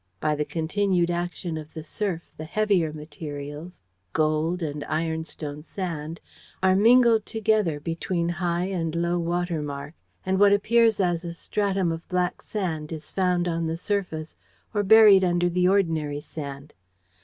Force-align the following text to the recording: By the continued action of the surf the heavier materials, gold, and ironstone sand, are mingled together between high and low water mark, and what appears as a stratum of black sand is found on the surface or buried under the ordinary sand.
By 0.19 0.33
the 0.33 0.45
continued 0.45 1.11
action 1.11 1.59
of 1.59 1.75
the 1.75 1.83
surf 1.83 2.31
the 2.35 2.45
heavier 2.45 2.91
materials, 2.91 3.83
gold, 4.13 4.63
and 4.63 4.83
ironstone 4.85 5.61
sand, 5.61 6.19
are 6.63 6.75
mingled 6.75 7.23
together 7.27 7.79
between 7.79 8.27
high 8.27 8.65
and 8.65 8.95
low 8.95 9.19
water 9.19 9.61
mark, 9.61 9.93
and 10.25 10.39
what 10.39 10.53
appears 10.53 10.99
as 10.99 11.23
a 11.23 11.35
stratum 11.35 11.91
of 11.91 12.09
black 12.09 12.41
sand 12.41 12.91
is 12.91 13.11
found 13.11 13.47
on 13.47 13.67
the 13.67 13.77
surface 13.77 14.35
or 14.73 14.81
buried 14.81 15.23
under 15.23 15.49
the 15.49 15.67
ordinary 15.67 16.19
sand. 16.19 16.73